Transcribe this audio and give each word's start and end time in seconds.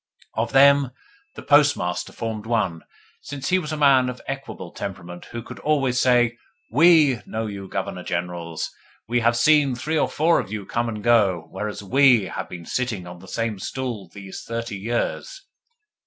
Of 0.33 0.51
them 0.51 0.89
the 1.35 1.43
Postmaster 1.43 2.11
formed 2.11 2.47
one, 2.47 2.81
since 3.21 3.49
he 3.49 3.59
was 3.59 3.71
a 3.71 3.77
man 3.77 4.09
of 4.09 4.19
equable 4.27 4.71
temperament 4.71 5.25
who 5.25 5.43
could 5.43 5.59
always 5.59 5.99
say: 5.99 6.37
"WE 6.71 7.21
know 7.27 7.45
you, 7.45 7.67
Governor 7.67 8.01
Generals! 8.01 8.71
We 9.07 9.19
have 9.19 9.37
seen 9.37 9.75
three 9.75 9.99
or 9.99 10.09
four 10.09 10.39
of 10.39 10.51
you 10.51 10.65
come 10.65 10.89
and 10.89 11.03
go, 11.03 11.45
whereas 11.51 11.83
WE 11.83 12.23
have 12.23 12.49
been 12.49 12.65
sitting 12.65 13.05
on 13.05 13.19
the 13.19 13.27
same 13.27 13.59
stools 13.59 14.13
these 14.13 14.41
thirty 14.43 14.75
years." 14.79 15.43